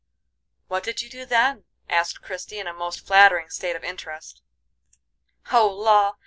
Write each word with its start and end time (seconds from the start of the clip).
"What 0.67 0.83
did 0.83 1.03
you 1.03 1.11
do 1.11 1.25
then?" 1.27 1.65
asked 1.87 2.23
Christie 2.23 2.57
in 2.57 2.65
a 2.65 2.73
most 2.73 3.05
flattering 3.05 3.51
state 3.51 3.75
of 3.75 3.83
interest. 3.83 4.41
"Oh, 5.51 5.67
law! 5.71 6.15